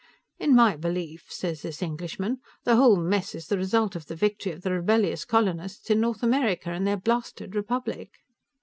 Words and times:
"In 0.39 0.55
my 0.55 0.75
belief," 0.77 1.25
says 1.29 1.61
this 1.61 1.79
Englishman, 1.79 2.39
"the 2.63 2.75
whole 2.75 2.95
mess 2.97 3.35
is 3.35 3.45
the 3.45 3.57
result 3.59 3.95
of 3.95 4.07
the 4.07 4.15
victory 4.15 4.51
of 4.51 4.63
the 4.63 4.71
rebellious 4.71 5.25
colonists 5.25 5.91
in 5.91 6.01
North 6.01 6.23
America, 6.23 6.71
and 6.71 6.87
their 6.87 6.97
blasted 6.97 7.53
republic." 7.53 8.09